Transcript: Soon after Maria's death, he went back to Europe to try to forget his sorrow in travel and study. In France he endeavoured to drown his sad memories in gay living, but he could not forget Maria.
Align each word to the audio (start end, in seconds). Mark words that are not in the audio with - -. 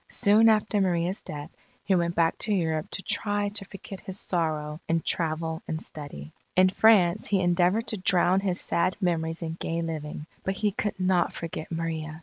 Soon 0.09 0.49
after 0.49 0.81
Maria's 0.81 1.21
death, 1.21 1.51
he 1.83 1.93
went 1.93 2.15
back 2.15 2.35
to 2.39 2.51
Europe 2.51 2.89
to 2.89 3.03
try 3.03 3.49
to 3.49 3.65
forget 3.65 3.99
his 3.99 4.19
sorrow 4.19 4.79
in 4.87 5.01
travel 5.01 5.61
and 5.67 5.79
study. 5.79 6.33
In 6.55 6.69
France 6.69 7.27
he 7.27 7.39
endeavoured 7.39 7.85
to 7.89 7.97
drown 7.97 8.39
his 8.39 8.59
sad 8.59 8.97
memories 8.99 9.43
in 9.43 9.57
gay 9.59 9.83
living, 9.83 10.25
but 10.43 10.55
he 10.55 10.71
could 10.71 10.99
not 10.99 11.33
forget 11.33 11.71
Maria. 11.71 12.19